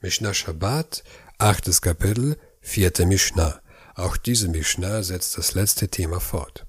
Mishnah 0.00 0.32
Shabbat, 0.32 1.02
achtes 1.38 1.82
Kapitel, 1.82 2.36
vierte 2.60 3.04
Mishnah. 3.04 3.60
Auch 3.96 4.16
diese 4.16 4.46
Mishnah 4.46 5.02
setzt 5.02 5.36
das 5.36 5.54
letzte 5.54 5.88
Thema 5.88 6.20
fort. 6.20 6.66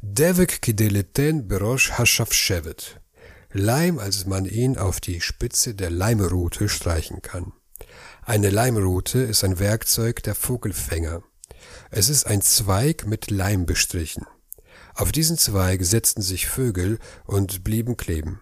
Devek 0.00 0.62
kideleten 0.62 1.48
berosh 1.48 1.92
hashafshevet. 1.98 2.98
Leim, 3.52 3.98
als 3.98 4.24
man 4.24 4.46
ihn 4.46 4.78
auf 4.78 5.00
die 5.00 5.20
Spitze 5.20 5.74
der 5.74 5.90
Leimrute 5.90 6.70
streichen 6.70 7.20
kann. 7.20 7.52
Eine 8.22 8.48
Leimrute 8.48 9.18
ist 9.18 9.44
ein 9.44 9.58
Werkzeug 9.58 10.22
der 10.22 10.34
Vogelfänger. 10.34 11.22
Es 11.90 12.08
ist 12.08 12.26
ein 12.26 12.40
Zweig 12.40 13.06
mit 13.06 13.30
Leim 13.30 13.66
bestrichen. 13.66 14.24
Auf 14.94 15.12
diesen 15.12 15.36
Zweig 15.36 15.84
setzten 15.84 16.22
sich 16.22 16.46
Vögel 16.46 17.00
und 17.26 17.64
blieben 17.64 17.98
kleben. 17.98 18.40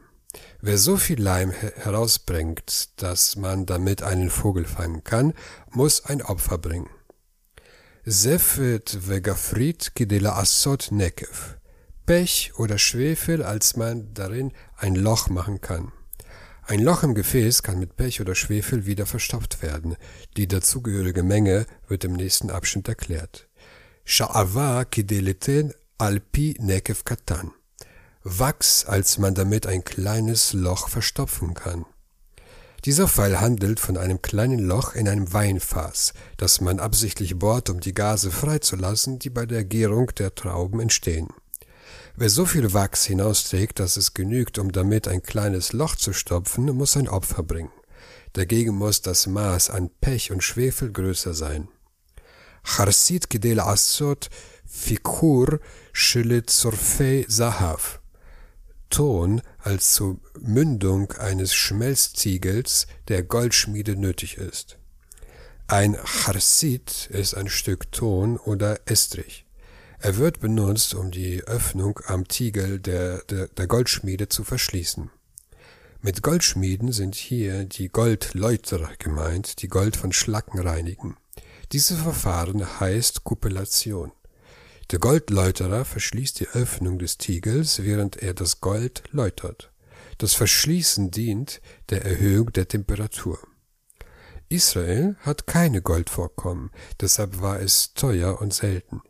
Wer 0.60 0.78
so 0.78 0.96
viel 0.96 1.20
Leim 1.20 1.50
herausbringt, 1.50 3.02
dass 3.02 3.36
man 3.36 3.66
damit 3.66 4.02
einen 4.02 4.30
Vogel 4.30 4.64
fangen 4.64 5.04
kann, 5.04 5.34
muss 5.70 6.04
ein 6.04 6.22
Opfer 6.22 6.58
bringen. 6.58 6.88
Sefet 8.04 9.08
vegafrit 9.08 9.94
kidela 9.94 10.36
asot 10.36 10.88
nekev. 10.90 11.56
Pech 12.06 12.52
oder 12.58 12.76
Schwefel, 12.76 13.42
als 13.42 13.76
man 13.76 14.12
darin 14.12 14.52
ein 14.76 14.94
Loch 14.94 15.30
machen 15.30 15.62
kann. 15.62 15.90
Ein 16.66 16.80
Loch 16.80 17.02
im 17.02 17.14
Gefäß 17.14 17.62
kann 17.62 17.78
mit 17.78 17.96
Pech 17.96 18.20
oder 18.20 18.34
Schwefel 18.34 18.86
wieder 18.86 19.06
verstopft 19.06 19.62
werden. 19.62 19.96
Die 20.36 20.48
dazugehörige 20.48 21.22
Menge 21.22 21.66
wird 21.88 22.04
im 22.04 22.12
nächsten 22.12 22.50
Abschnitt 22.50 22.88
erklärt. 22.88 23.48
Sha'ava 24.06 24.84
kideleten 24.84 25.72
alpi 25.98 26.56
nekev 26.58 27.04
katan. 27.04 27.52
Wachs, 28.26 28.86
als 28.86 29.18
man 29.18 29.34
damit 29.34 29.66
ein 29.66 29.84
kleines 29.84 30.54
Loch 30.54 30.88
verstopfen 30.88 31.52
kann. 31.52 31.84
Dieser 32.86 33.06
Fall 33.06 33.38
handelt 33.38 33.80
von 33.80 33.98
einem 33.98 34.22
kleinen 34.22 34.60
Loch 34.60 34.94
in 34.94 35.08
einem 35.08 35.30
Weinfass, 35.34 36.14
das 36.38 36.62
man 36.62 36.80
absichtlich 36.80 37.38
bohrt, 37.38 37.68
um 37.68 37.80
die 37.80 37.92
Gase 37.92 38.30
freizulassen, 38.30 39.18
die 39.18 39.28
bei 39.28 39.44
der 39.44 39.62
Gärung 39.64 40.06
der 40.18 40.34
Trauben 40.34 40.80
entstehen. 40.80 41.28
Wer 42.16 42.30
so 42.30 42.46
viel 42.46 42.72
Wachs 42.72 43.04
hinausträgt, 43.04 43.78
dass 43.78 43.98
es 43.98 44.14
genügt, 44.14 44.58
um 44.58 44.72
damit 44.72 45.06
ein 45.06 45.22
kleines 45.22 45.74
Loch 45.74 45.94
zu 45.94 46.14
stopfen, 46.14 46.64
muss 46.64 46.96
ein 46.96 47.08
Opfer 47.08 47.42
bringen. 47.42 47.72
Dagegen 48.32 48.74
muss 48.74 49.02
das 49.02 49.26
Maß 49.26 49.68
an 49.68 49.90
Pech 50.00 50.32
und 50.32 50.42
Schwefel 50.42 50.90
größer 50.90 51.34
sein. 51.34 51.68
Charsit 52.62 53.28
gedel 53.28 53.60
asot 53.60 54.30
fikur 54.64 55.60
shilit 55.92 56.48
surfei 56.48 57.26
zahav. 57.28 58.00
Ton 58.94 59.42
als 59.58 59.94
zur 59.94 60.20
Mündung 60.38 61.10
eines 61.14 61.52
Schmelztiegels 61.52 62.86
der 63.08 63.24
Goldschmiede 63.24 63.96
nötig 63.96 64.36
ist. 64.36 64.78
Ein 65.66 65.96
Charsit 66.04 67.08
ist 67.10 67.34
ein 67.34 67.48
Stück 67.48 67.90
Ton 67.90 68.36
oder 68.36 68.78
Estrich. 68.84 69.46
Er 69.98 70.16
wird 70.18 70.38
benutzt, 70.38 70.94
um 70.94 71.10
die 71.10 71.42
Öffnung 71.42 71.98
am 72.06 72.28
Tiegel 72.28 72.78
der, 72.78 73.18
der, 73.24 73.48
der 73.48 73.66
Goldschmiede 73.66 74.28
zu 74.28 74.44
verschließen. 74.44 75.10
Mit 76.00 76.22
Goldschmieden 76.22 76.92
sind 76.92 77.16
hier 77.16 77.64
die 77.64 77.88
Goldläuter 77.88 78.90
gemeint, 79.00 79.60
die 79.62 79.68
Gold 79.68 79.96
von 79.96 80.12
Schlacken 80.12 80.60
reinigen. 80.60 81.16
Dieses 81.72 81.98
Verfahren 81.98 82.78
heißt 82.78 83.24
Kupellation. 83.24 84.12
Der 84.90 84.98
Goldläuterer 84.98 85.84
verschließt 85.84 86.40
die 86.40 86.48
Öffnung 86.48 86.98
des 86.98 87.16
Tiegels, 87.16 87.82
während 87.82 88.16
er 88.16 88.34
das 88.34 88.60
Gold 88.60 89.02
läutert. 89.10 89.72
Das 90.18 90.34
Verschließen 90.34 91.10
dient 91.10 91.60
der 91.90 92.04
Erhöhung 92.04 92.52
der 92.52 92.68
Temperatur. 92.68 93.38
Israel 94.50 95.16
hat 95.20 95.46
keine 95.46 95.80
Goldvorkommen, 95.80 96.70
deshalb 97.00 97.40
war 97.40 97.60
es 97.60 97.94
teuer 97.94 98.40
und 98.40 98.52
selten. 98.52 99.00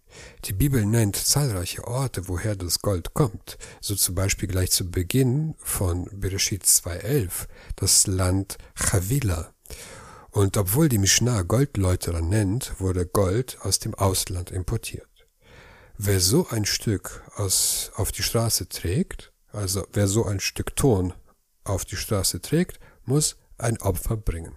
Die 0.45 0.53
Bibel 0.53 0.87
nennt 0.87 1.17
zahlreiche 1.17 1.85
Orte, 1.87 2.29
woher 2.29 2.55
das 2.55 2.79
Gold 2.79 3.15
kommt, 3.15 3.59
so 3.81 3.97
zum 3.97 4.15
Beispiel 4.15 4.49
gleich 4.49 4.71
zu 4.71 4.91
Beginn 4.91 5.55
von 5.59 6.09
Bereshit 6.13 6.63
2.11 6.63 7.49
das 7.77 8.07
Land 8.07 8.59
Chavila. 8.77 9.53
Und 10.31 10.57
obwohl 10.57 10.89
die 10.89 10.99
Mishnah 10.99 11.43
Goldläuterer 11.43 12.23
nennt, 12.23 12.81
wurde 12.81 13.05
Gold 13.05 13.59
aus 13.61 13.81
dem 13.81 13.95
Ausland 13.95 14.51
importiert. 14.51 15.14
Wer 15.97 16.19
so 16.19 16.49
ein 16.49 16.65
Stück 16.65 17.23
aus, 17.37 17.93
auf 17.95 18.11
die 18.11 18.25
Straße 18.25 18.69
trägt, 18.69 19.33
also 19.53 19.87
wer 19.93 20.09
so 20.09 20.25
ein 20.25 20.41
Stück 20.41 20.75
Ton 20.75 21.15
auf 21.63 21.85
die 21.85 21.97
Straße 21.97 22.41
trägt, 22.41 22.81
muss 23.05 23.37
ein 23.59 23.81
Opfer 23.81 24.17
bringen. 24.17 24.57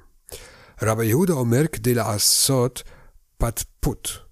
Rabbi 0.80 1.04
Yehuda 1.04 1.36
Omer 1.36 1.68
de 1.68 1.94
la 1.94 2.08
Asot 2.08 2.84
Patput. 3.38 4.28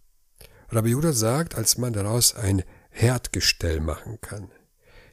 Rabbi 0.70 0.90
Yehuda 0.90 1.14
sagt, 1.14 1.54
als 1.56 1.78
man 1.78 1.94
daraus 1.94 2.34
ein 2.34 2.64
Herdgestell 2.90 3.82
machen 3.82 4.20
kann. 4.22 4.50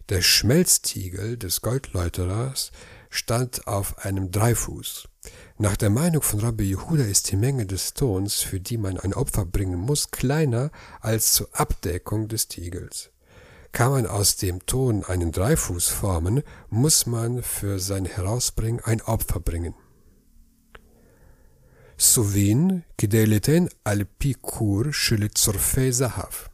Der 0.08 0.22
Schmelztiegel 0.22 1.36
des 1.36 1.60
Goldläuterers 1.60 2.72
stand 3.12 3.66
auf 3.66 3.98
einem 3.98 4.30
Dreifuß. 4.30 5.06
Nach 5.58 5.76
der 5.76 5.90
Meinung 5.90 6.22
von 6.22 6.40
Rabbi 6.40 6.64
Yehuda 6.64 7.04
ist 7.04 7.30
die 7.30 7.36
Menge 7.36 7.66
des 7.66 7.94
Tons, 7.94 8.40
für 8.40 8.58
die 8.58 8.78
man 8.78 8.98
ein 8.98 9.14
Opfer 9.14 9.44
bringen 9.44 9.78
muss, 9.78 10.10
kleiner 10.10 10.70
als 11.00 11.34
zur 11.34 11.48
Abdeckung 11.52 12.26
des 12.28 12.48
Tiegels. 12.48 13.10
Kann 13.70 13.92
man 13.92 14.06
aus 14.06 14.36
dem 14.36 14.64
Ton 14.66 15.04
einen 15.04 15.30
Dreifuß 15.30 15.88
formen, 15.88 16.42
muss 16.68 17.06
man 17.06 17.42
für 17.42 17.78
sein 17.78 18.06
Herausbringen 18.06 18.80
ein 18.84 19.02
Opfer 19.02 19.40
bringen. 19.40 19.74
Suvin 21.96 22.82
kideliten 22.96 23.68
al 23.84 24.04
pikur 24.04 24.92
shilitzorfe 24.92 25.92
zahav. 25.92 26.50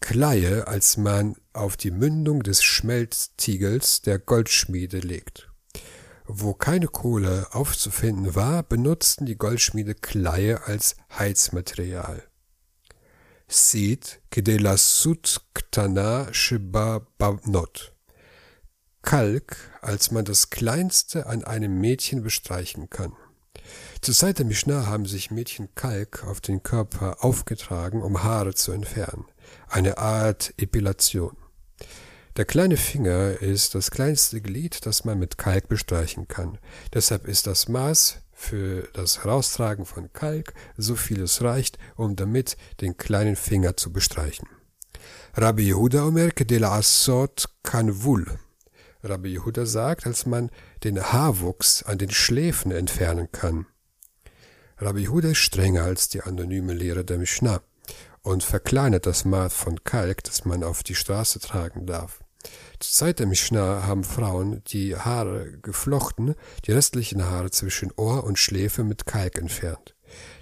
Kleie, 0.00 0.66
als 0.66 0.96
man 0.96 1.36
auf 1.52 1.76
die 1.76 1.90
Mündung 1.90 2.42
des 2.42 2.64
Schmelztiegels 2.64 4.02
der 4.02 4.18
Goldschmiede 4.18 4.98
legt. 4.98 5.47
Wo 6.30 6.52
keine 6.52 6.88
Kohle 6.88 7.48
aufzufinden 7.52 8.34
war, 8.34 8.62
benutzten 8.62 9.24
die 9.24 9.38
Goldschmiede 9.38 9.94
Kleie 9.94 10.62
als 10.66 10.94
Heizmaterial. 11.18 12.22
Sid 13.48 14.20
kedelasut 14.30 15.40
ktana 15.54 16.28
sheba 16.34 17.06
babnot. 17.16 17.94
Kalk, 19.00 19.56
als 19.80 20.10
man 20.10 20.26
das 20.26 20.50
Kleinste 20.50 21.26
an 21.26 21.44
einem 21.44 21.80
Mädchen 21.80 22.22
bestreichen 22.22 22.90
kann. 22.90 23.14
Zur 24.02 24.14
Zeit 24.14 24.38
der 24.38 24.44
Mishnah 24.44 24.84
haben 24.84 25.06
sich 25.06 25.30
Mädchen 25.30 25.74
Kalk 25.74 26.24
auf 26.24 26.42
den 26.42 26.62
Körper 26.62 27.24
aufgetragen, 27.24 28.02
um 28.02 28.22
Haare 28.22 28.52
zu 28.52 28.72
entfernen. 28.72 29.24
Eine 29.66 29.96
Art 29.96 30.52
Epilation. 30.58 31.38
Der 32.38 32.44
kleine 32.44 32.76
Finger 32.76 33.42
ist 33.42 33.74
das 33.74 33.90
kleinste 33.90 34.40
Glied, 34.40 34.86
das 34.86 35.04
man 35.04 35.18
mit 35.18 35.38
Kalk 35.38 35.66
bestreichen 35.66 36.28
kann. 36.28 36.58
Deshalb 36.94 37.26
ist 37.26 37.48
das 37.48 37.66
Maß 37.66 38.18
für 38.32 38.88
das 38.92 39.24
Heraustragen 39.24 39.84
von 39.84 40.12
Kalk 40.12 40.54
so 40.76 40.94
viel 40.94 41.20
es 41.20 41.42
reicht, 41.42 41.78
um 41.96 42.14
damit 42.14 42.56
den 42.80 42.96
kleinen 42.96 43.34
Finger 43.34 43.76
zu 43.76 43.92
bestreichen. 43.92 44.46
Rabbi 45.34 45.64
Yehuda 45.64 46.06
Omer 46.06 46.28
de 46.28 46.58
la 46.58 46.78
Asot 46.78 47.46
Kanvul. 47.64 48.38
Rabbi 49.02 49.30
Yehuda 49.30 49.66
sagt, 49.66 50.06
als 50.06 50.24
man 50.24 50.50
den 50.84 51.02
Haarwuchs 51.02 51.82
an 51.82 51.98
den 51.98 52.12
Schläfen 52.12 52.70
entfernen 52.70 53.32
kann. 53.32 53.66
Rabbi 54.76 55.02
Yehuda 55.06 55.30
ist 55.30 55.38
strenger 55.38 55.82
als 55.82 56.08
die 56.08 56.22
anonyme 56.22 56.72
Lehre 56.72 57.04
der 57.04 57.18
Mishnah 57.18 57.62
und 58.22 58.44
verkleinert 58.44 59.06
das 59.06 59.24
Maß 59.24 59.52
von 59.52 59.82
Kalk, 59.82 60.22
das 60.22 60.44
man 60.44 60.62
auf 60.62 60.84
die 60.84 60.94
Straße 60.94 61.40
tragen 61.40 61.84
darf. 61.84 62.20
Zur 62.78 62.92
Zeit 62.92 63.18
der 63.18 63.26
Mishnah 63.26 63.86
haben 63.86 64.04
Frauen 64.04 64.62
die 64.68 64.96
Haare 64.96 65.58
geflochten, 65.60 66.34
die 66.64 66.72
restlichen 66.72 67.24
Haare 67.24 67.50
zwischen 67.50 67.90
Ohr 67.96 68.24
und 68.24 68.38
Schläfe 68.38 68.84
mit 68.84 69.06
Kalk 69.06 69.36
entfernt. 69.38 69.96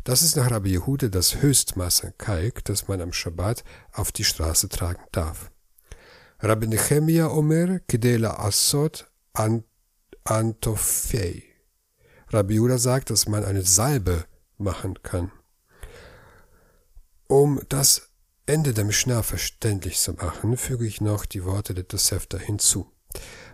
Das 0.05 0.23
ist 0.23 0.37
nach 0.37 0.51
Rabbi 0.51 0.73
Yehuda 0.73 1.09
das 1.09 1.41
Höchstmaß 1.41 2.05
an 2.05 2.13
Kalk, 2.19 2.65
das 2.65 2.89
man 2.89 3.01
am 3.01 3.13
Schabbat 3.13 3.65
auf 3.93 4.13
die 4.13 4.25
Straße 4.25 4.69
tragen 4.69 5.03
darf. 5.13 5.51
Rabbi 6.41 6.67
Nehemia 6.67 7.29
Omer 7.29 7.81
Kedela 7.81 8.39
Asot 8.39 9.11
Antofei. 10.25 11.43
Rabbi 12.29 12.55
Yehuda 12.55 12.79
sagt, 12.79 13.11
dass 13.11 13.27
man 13.27 13.45
eine 13.45 13.63
Salbe 13.63 14.27
machen 14.59 15.03
kann. 15.03 15.33
Um 17.29 17.61
das 17.69 18.11
Ende 18.49 18.73
der 18.73 18.85
Mishnah 18.85 19.25
verständlich 19.25 19.99
zu 19.99 20.13
machen, 20.13 20.57
füge 20.57 20.87
ich 20.87 21.01
noch 21.01 21.27
die 21.27 21.45
Worte 21.45 21.75
der 21.75 21.89
Tosefta 21.89 22.39
hinzu. 22.39 22.89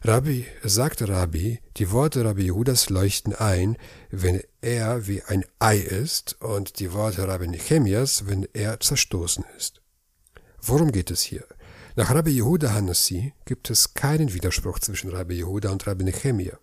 Rabbi, 0.02 0.44
sagte 0.62 1.08
Rabbi, 1.08 1.60
die 1.78 1.90
Worte 1.92 2.26
Rabbi 2.26 2.44
Judas 2.44 2.90
leuchten 2.90 3.34
ein, 3.34 3.78
wenn 4.10 4.42
er 4.60 5.06
wie 5.06 5.22
ein 5.22 5.46
Ei 5.58 5.78
ist, 5.78 6.36
und 6.42 6.78
die 6.78 6.92
Worte 6.92 7.26
Rabbi 7.26 7.48
Nehemias, 7.48 8.26
wenn 8.26 8.46
er 8.52 8.80
zerstoßen 8.80 9.44
ist. 9.56 9.80
Worum 10.60 10.92
geht 10.92 11.10
es 11.10 11.22
hier? 11.22 11.46
Nach 11.94 12.10
Rabbi 12.10 12.30
Yehuda 12.30 12.72
Hanassi 12.72 13.34
gibt 13.44 13.68
es 13.68 13.92
keinen 13.92 14.32
Widerspruch 14.32 14.78
zwischen 14.78 15.10
Rabbi 15.10 15.34
Yehuda 15.40 15.70
und 15.70 15.86
Rabbi 15.86 16.04
Nehemiah. 16.04 16.58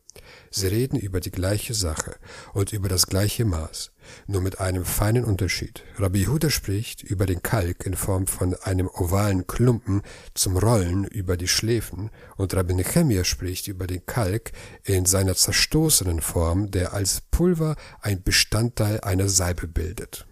Sie 0.50 0.66
reden 0.66 0.98
über 0.98 1.20
die 1.20 1.30
gleiche 1.30 1.76
Sache 1.76 2.16
und 2.54 2.74
über 2.74 2.90
das 2.90 3.06
gleiche 3.06 3.46
Maß, 3.46 3.92
nur 4.26 4.42
mit 4.42 4.60
einem 4.60 4.86
feinen 4.86 5.24
Unterschied. 5.24 5.84
Rabbi 6.00 6.22
Yehuda 6.24 6.50
spricht 6.50 7.04
über 7.04 7.28
den 7.28 7.44
Kalk 7.44 7.86
in 7.86 7.96
Form 7.96 8.26
von 8.26 8.56
einem 8.56 8.88
ovalen 8.88 9.46
Klumpen 9.46 10.02
zum 10.34 10.58
Rollen 10.58 11.04
über 11.04 11.38
die 11.38 11.48
Schläfen 11.48 12.10
und 12.36 12.56
Rabbi 12.56 12.74
Nehemiah 12.74 13.24
spricht 13.24 13.68
über 13.68 13.86
den 13.86 14.04
Kalk 14.08 14.52
in 14.84 15.06
seiner 15.06 15.36
zerstoßenen 15.36 16.22
Form, 16.22 16.72
der 16.72 16.94
als 16.94 17.22
Pulver 17.30 17.76
ein 18.02 18.24
Bestandteil 18.24 19.00
einer 19.02 19.30
Salbe 19.30 19.68
bildet. 19.68 20.26